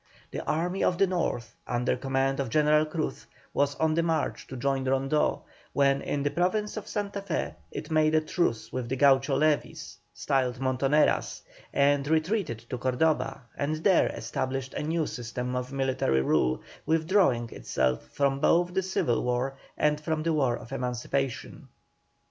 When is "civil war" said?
18.81-19.55